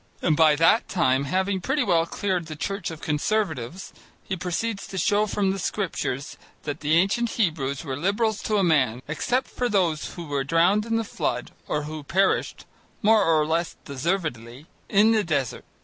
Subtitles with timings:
[0.23, 3.93] And by that time, having pretty well cleared the church of Conservatives,
[4.23, 8.63] he proceeds to show from the scriptures that the ancient Hebrews were Liberals to a
[8.63, 12.65] man, except those who were drowned in the flood or who perished,
[13.03, 15.65] more or less deservedly, in the desert.